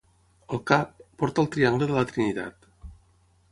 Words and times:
Al 0.55 0.61
cap, 0.71 0.95
porta 1.23 1.45
el 1.45 1.49
triangle 1.57 1.89
de 1.93 1.99
la 1.99 2.05
Trinitat. 2.15 2.69